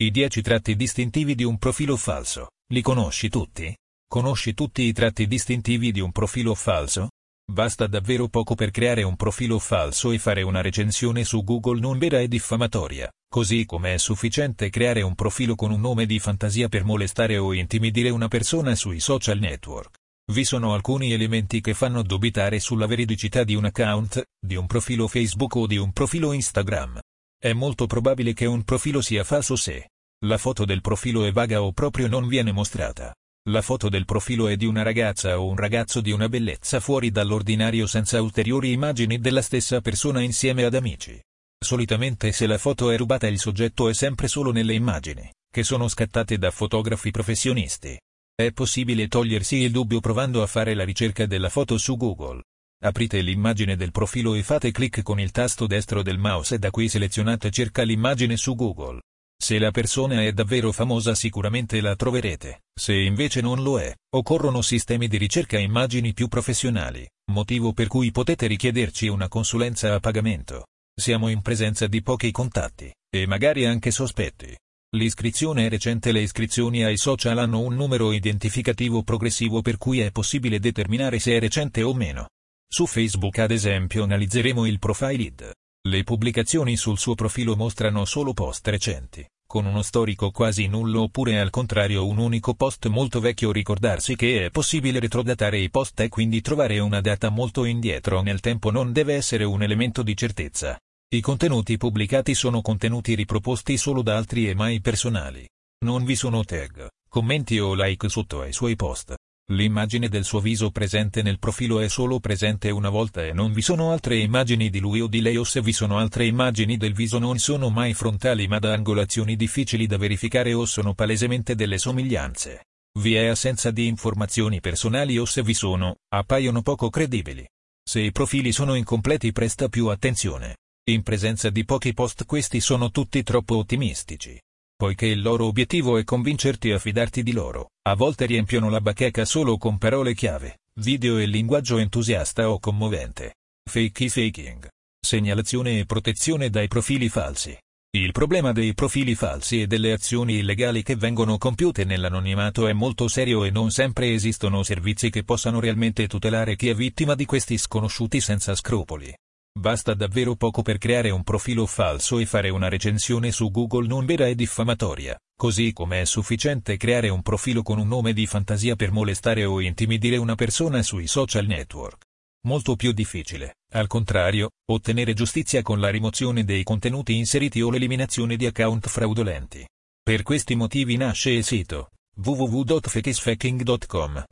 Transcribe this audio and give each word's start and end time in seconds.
I 0.00 0.12
10 0.12 0.42
tratti 0.42 0.76
distintivi 0.76 1.34
di 1.34 1.42
un 1.42 1.58
profilo 1.58 1.96
falso. 1.96 2.50
Li 2.72 2.82
conosci 2.82 3.28
tutti? 3.28 3.76
Conosci 4.08 4.54
tutti 4.54 4.82
i 4.82 4.92
tratti 4.92 5.26
distintivi 5.26 5.90
di 5.90 5.98
un 5.98 6.12
profilo 6.12 6.54
falso? 6.54 7.08
Basta 7.50 7.88
davvero 7.88 8.28
poco 8.28 8.54
per 8.54 8.70
creare 8.70 9.02
un 9.02 9.16
profilo 9.16 9.58
falso 9.58 10.12
e 10.12 10.20
fare 10.20 10.42
una 10.42 10.60
recensione 10.60 11.24
su 11.24 11.42
Google 11.42 11.80
non 11.80 11.98
vera 11.98 12.20
e 12.20 12.28
diffamatoria, 12.28 13.10
così 13.28 13.64
come 13.64 13.94
è 13.94 13.98
sufficiente 13.98 14.70
creare 14.70 15.02
un 15.02 15.16
profilo 15.16 15.56
con 15.56 15.72
un 15.72 15.80
nome 15.80 16.06
di 16.06 16.20
fantasia 16.20 16.68
per 16.68 16.84
molestare 16.84 17.36
o 17.36 17.52
intimidire 17.52 18.10
una 18.10 18.28
persona 18.28 18.76
sui 18.76 19.00
social 19.00 19.40
network. 19.40 19.96
Vi 20.30 20.44
sono 20.44 20.74
alcuni 20.74 21.10
elementi 21.10 21.60
che 21.60 21.74
fanno 21.74 22.02
dubitare 22.02 22.60
sulla 22.60 22.86
veridicità 22.86 23.42
di 23.42 23.56
un 23.56 23.64
account, 23.64 24.22
di 24.38 24.54
un 24.54 24.68
profilo 24.68 25.08
Facebook 25.08 25.56
o 25.56 25.66
di 25.66 25.76
un 25.76 25.90
profilo 25.90 26.30
Instagram. 26.30 27.00
È 27.40 27.52
molto 27.52 27.86
probabile 27.86 28.32
che 28.32 28.46
un 28.46 28.64
profilo 28.64 29.00
sia 29.00 29.22
falso 29.22 29.54
se 29.54 29.90
la 30.24 30.38
foto 30.38 30.64
del 30.64 30.80
profilo 30.80 31.24
è 31.24 31.30
vaga 31.30 31.62
o 31.62 31.70
proprio 31.70 32.08
non 32.08 32.26
viene 32.26 32.50
mostrata. 32.50 33.14
La 33.50 33.62
foto 33.62 33.88
del 33.88 34.04
profilo 34.04 34.48
è 34.48 34.56
di 34.56 34.66
una 34.66 34.82
ragazza 34.82 35.38
o 35.38 35.46
un 35.46 35.54
ragazzo 35.54 36.00
di 36.00 36.10
una 36.10 36.28
bellezza 36.28 36.80
fuori 36.80 37.12
dall'ordinario 37.12 37.86
senza 37.86 38.20
ulteriori 38.20 38.72
immagini 38.72 39.20
della 39.20 39.40
stessa 39.40 39.80
persona 39.80 40.20
insieme 40.20 40.64
ad 40.64 40.74
amici. 40.74 41.16
Solitamente 41.56 42.32
se 42.32 42.48
la 42.48 42.58
foto 42.58 42.90
è 42.90 42.96
rubata 42.96 43.28
il 43.28 43.38
soggetto 43.38 43.88
è 43.88 43.94
sempre 43.94 44.26
solo 44.26 44.50
nelle 44.50 44.74
immagini, 44.74 45.30
che 45.48 45.62
sono 45.62 45.86
scattate 45.86 46.38
da 46.38 46.50
fotografi 46.50 47.12
professionisti. 47.12 47.96
È 48.34 48.50
possibile 48.50 49.06
togliersi 49.06 49.58
il 49.58 49.70
dubbio 49.70 50.00
provando 50.00 50.42
a 50.42 50.46
fare 50.48 50.74
la 50.74 50.84
ricerca 50.84 51.24
della 51.26 51.48
foto 51.48 51.78
su 51.78 51.96
Google. 51.96 52.42
Aprite 52.80 53.20
l'immagine 53.22 53.74
del 53.74 53.90
profilo 53.90 54.34
e 54.34 54.44
fate 54.44 54.70
clic 54.70 55.02
con 55.02 55.18
il 55.18 55.32
tasto 55.32 55.66
destro 55.66 56.00
del 56.00 56.16
mouse 56.16 56.54
e 56.54 56.58
da 56.60 56.70
qui 56.70 56.88
selezionate 56.88 57.50
cerca 57.50 57.82
l'immagine 57.82 58.36
su 58.36 58.54
Google. 58.54 59.00
Se 59.36 59.58
la 59.58 59.72
persona 59.72 60.22
è 60.22 60.32
davvero 60.32 60.70
famosa 60.70 61.16
sicuramente 61.16 61.80
la 61.80 61.96
troverete, 61.96 62.62
se 62.72 62.94
invece 62.94 63.40
non 63.40 63.62
lo 63.62 63.80
è, 63.80 63.92
occorrono 64.14 64.62
sistemi 64.62 65.08
di 65.08 65.16
ricerca 65.16 65.58
immagini 65.58 66.12
più 66.12 66.28
professionali, 66.28 67.04
motivo 67.32 67.72
per 67.72 67.88
cui 67.88 68.12
potete 68.12 68.46
richiederci 68.46 69.08
una 69.08 69.26
consulenza 69.26 69.94
a 69.94 69.98
pagamento. 69.98 70.66
Siamo 70.94 71.28
in 71.28 71.42
presenza 71.42 71.88
di 71.88 72.00
pochi 72.00 72.30
contatti, 72.30 72.92
e 73.10 73.26
magari 73.26 73.66
anche 73.66 73.90
sospetti. 73.90 74.56
L'iscrizione 74.96 75.66
è 75.66 75.68
recente 75.68 76.12
le 76.12 76.20
iscrizioni 76.20 76.84
ai 76.84 76.96
social 76.96 77.38
hanno 77.38 77.60
un 77.60 77.74
numero 77.74 78.12
identificativo 78.12 79.02
progressivo 79.02 79.62
per 79.62 79.78
cui 79.78 79.98
è 79.98 80.12
possibile 80.12 80.60
determinare 80.60 81.18
se 81.18 81.36
è 81.36 81.40
recente 81.40 81.82
o 81.82 81.92
meno. 81.92 82.28
Su 82.70 82.84
Facebook 82.84 83.38
ad 83.38 83.50
esempio 83.50 84.04
analizzeremo 84.04 84.66
il 84.66 84.78
profile 84.78 85.22
id. 85.22 85.52
Le 85.88 86.04
pubblicazioni 86.04 86.76
sul 86.76 86.98
suo 86.98 87.14
profilo 87.14 87.56
mostrano 87.56 88.04
solo 88.04 88.34
post 88.34 88.68
recenti, 88.68 89.26
con 89.46 89.64
uno 89.64 89.80
storico 89.80 90.30
quasi 90.30 90.66
nullo 90.66 91.02
oppure 91.02 91.40
al 91.40 91.48
contrario 91.48 92.06
un 92.06 92.18
unico 92.18 92.52
post 92.52 92.86
molto 92.88 93.20
vecchio 93.20 93.52
ricordarsi 93.52 94.16
che 94.16 94.44
è 94.44 94.50
possibile 94.50 95.00
retrodatare 95.00 95.58
i 95.58 95.70
post 95.70 95.98
e 96.00 96.10
quindi 96.10 96.42
trovare 96.42 96.78
una 96.78 97.00
data 97.00 97.30
molto 97.30 97.64
indietro 97.64 98.20
nel 98.20 98.40
tempo 98.40 98.70
non 98.70 98.92
deve 98.92 99.14
essere 99.14 99.44
un 99.44 99.62
elemento 99.62 100.02
di 100.02 100.14
certezza. 100.14 100.78
I 101.08 101.22
contenuti 101.22 101.78
pubblicati 101.78 102.34
sono 102.34 102.60
contenuti 102.60 103.14
riproposti 103.14 103.78
solo 103.78 104.02
da 104.02 104.18
altri 104.18 104.46
e 104.46 104.54
mai 104.54 104.82
personali. 104.82 105.48
Non 105.86 106.04
vi 106.04 106.14
sono 106.14 106.44
tag, 106.44 106.86
commenti 107.08 107.58
o 107.58 107.72
like 107.72 108.10
sotto 108.10 108.42
ai 108.42 108.52
suoi 108.52 108.76
post. 108.76 109.14
L'immagine 109.50 110.10
del 110.10 110.24
suo 110.24 110.40
viso 110.40 110.70
presente 110.70 111.22
nel 111.22 111.38
profilo 111.38 111.80
è 111.80 111.88
solo 111.88 112.20
presente 112.20 112.68
una 112.68 112.90
volta 112.90 113.24
e 113.24 113.32
non 113.32 113.52
vi 113.52 113.62
sono 113.62 113.92
altre 113.92 114.18
immagini 114.18 114.68
di 114.68 114.78
lui 114.78 115.00
o 115.00 115.06
di 115.06 115.22
lei 115.22 115.38
o 115.38 115.44
se 115.44 115.62
vi 115.62 115.72
sono 115.72 115.96
altre 115.96 116.26
immagini 116.26 116.76
del 116.76 116.92
viso 116.92 117.18
non 117.18 117.38
sono 117.38 117.70
mai 117.70 117.94
frontali 117.94 118.46
ma 118.46 118.58
da 118.58 118.74
angolazioni 118.74 119.36
difficili 119.36 119.86
da 119.86 119.96
verificare 119.96 120.52
o 120.52 120.66
sono 120.66 120.92
palesemente 120.92 121.54
delle 121.54 121.78
somiglianze. 121.78 122.66
Vi 122.98 123.14
è 123.14 123.26
assenza 123.26 123.70
di 123.70 123.86
informazioni 123.86 124.60
personali 124.60 125.16
o 125.16 125.24
se 125.24 125.42
vi 125.42 125.54
sono, 125.54 125.96
appaiono 126.12 126.60
poco 126.60 126.90
credibili. 126.90 127.48
Se 127.82 128.00
i 128.00 128.12
profili 128.12 128.52
sono 128.52 128.74
incompleti 128.74 129.32
presta 129.32 129.70
più 129.70 129.86
attenzione. 129.86 130.56
In 130.90 131.02
presenza 131.02 131.48
di 131.48 131.64
pochi 131.64 131.94
post 131.94 132.26
questi 132.26 132.60
sono 132.60 132.90
tutti 132.90 133.22
troppo 133.22 133.56
ottimistici. 133.56 134.38
Poiché 134.80 135.06
il 135.06 135.22
loro 135.22 135.46
obiettivo 135.46 135.98
è 135.98 136.04
convincerti 136.04 136.70
a 136.70 136.78
fidarti 136.78 137.24
di 137.24 137.32
loro, 137.32 137.70
a 137.88 137.96
volte 137.96 138.26
riempiono 138.26 138.70
la 138.70 138.80
bacheca 138.80 139.24
solo 139.24 139.56
con 139.56 139.76
parole 139.76 140.14
chiave, 140.14 140.60
video 140.74 141.18
e 141.18 141.26
linguaggio 141.26 141.78
entusiasta 141.78 142.48
o 142.48 142.60
commovente. 142.60 143.34
Fakey 143.68 144.08
faking. 144.08 144.68
Segnalazione 145.04 145.80
e 145.80 145.84
protezione 145.84 146.48
dai 146.48 146.68
profili 146.68 147.08
falsi. 147.08 147.58
Il 147.90 148.12
problema 148.12 148.52
dei 148.52 148.72
profili 148.72 149.16
falsi 149.16 149.62
e 149.62 149.66
delle 149.66 149.90
azioni 149.90 150.36
illegali 150.36 150.84
che 150.84 150.94
vengono 150.94 151.38
compiute 151.38 151.82
nell'anonimato 151.82 152.68
è 152.68 152.72
molto 152.72 153.08
serio 153.08 153.42
e 153.42 153.50
non 153.50 153.72
sempre 153.72 154.12
esistono 154.12 154.62
servizi 154.62 155.10
che 155.10 155.24
possano 155.24 155.58
realmente 155.58 156.06
tutelare 156.06 156.54
chi 156.54 156.68
è 156.68 156.74
vittima 156.74 157.16
di 157.16 157.24
questi 157.24 157.58
sconosciuti 157.58 158.20
senza 158.20 158.54
scrupoli. 158.54 159.12
Basta 159.58 159.92
davvero 159.92 160.36
poco 160.36 160.62
per 160.62 160.78
creare 160.78 161.10
un 161.10 161.24
profilo 161.24 161.66
falso 161.66 162.20
e 162.20 162.26
fare 162.26 162.48
una 162.48 162.68
recensione 162.68 163.32
su 163.32 163.50
Google 163.50 163.88
non 163.88 164.06
vera 164.06 164.28
e 164.28 164.36
diffamatoria, 164.36 165.18
così 165.36 165.72
come 165.72 166.02
è 166.02 166.04
sufficiente 166.04 166.76
creare 166.76 167.08
un 167.08 167.22
profilo 167.22 167.62
con 167.62 167.80
un 167.80 167.88
nome 167.88 168.12
di 168.12 168.24
fantasia 168.26 168.76
per 168.76 168.92
molestare 168.92 169.44
o 169.44 169.60
intimidire 169.60 170.16
una 170.16 170.36
persona 170.36 170.80
sui 170.84 171.08
social 171.08 171.46
network. 171.46 172.04
Molto 172.46 172.76
più 172.76 172.92
difficile, 172.92 173.56
al 173.72 173.88
contrario, 173.88 174.50
ottenere 174.70 175.12
giustizia 175.12 175.60
con 175.62 175.80
la 175.80 175.90
rimozione 175.90 176.44
dei 176.44 176.62
contenuti 176.62 177.16
inseriti 177.16 177.60
o 177.60 177.68
l'eliminazione 177.68 178.36
di 178.36 178.46
account 178.46 178.86
fraudolenti. 178.86 179.66
Per 180.00 180.22
questi 180.22 180.54
motivi 180.54 180.96
nasce 180.96 181.30
il 181.30 181.42
sito 181.42 181.88
www.fakesfacking.com, 182.14 184.24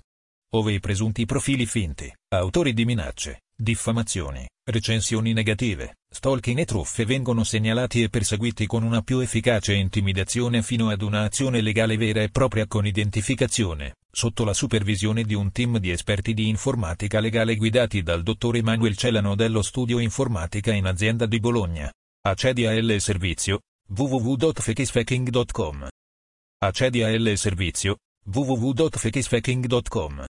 ove 0.55 0.73
i 0.73 0.79
presunti 0.79 1.25
profili 1.25 1.67
finti, 1.67 2.15
autori 2.29 2.73
di 2.73 2.85
minacce, 2.85 3.41
diffamazioni, 3.57 4.47
recensioni 4.69 5.33
negative, 5.33 5.97
stalking 6.09 6.59
e 6.59 6.67
truffe 6.67 7.05
vengono 7.05 7.43
segnalati 7.43 8.03
e 8.03 8.09
perseguiti 8.09 8.67
con 8.67 8.83
una 8.83 9.01
più 9.01 9.21
efficace 9.21 9.75
intimidazione 9.75 10.63
fino 10.63 10.91
ad 10.91 11.03
un'azione 11.03 11.61
legale 11.61 11.97
vera 11.97 12.23
e 12.23 12.31
propria 12.31 12.67
con 12.67 12.87
identificazione, 12.87 13.97
sotto 14.11 14.45
la 14.45 14.53
supervisione 14.53 15.25
di 15.25 15.35
un 15.35 15.51
team 15.53 15.79
di 15.79 15.91
esperti 15.91 16.35
di 16.35 16.49
informatica 16.49 17.21
legale 17.21 17.57
guidati 17.57 18.03
dal 18.03 18.23
dottor 18.23 18.57
Emanuel 18.57 18.97
Celano 18.97 19.35
dello 19.35 19.63
studio 19.63 19.99
informatica 19.99 20.73
in 20.73 20.87
azienda 20.87 21.27
di 21.27 21.41
Bologna. 21.41 21.91
Accedi 22.27 22.67
a 22.67 22.79
L 22.79 22.99
Servizio, 22.99 23.61
www.fakesfacking.com. 23.89 25.89
Accedi 26.59 27.03
a 27.03 27.17
L 27.17 27.37
Servizio, 27.37 27.97
www.fakesfacking.com. 28.25 30.25